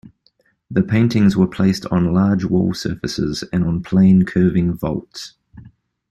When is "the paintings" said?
0.71-1.37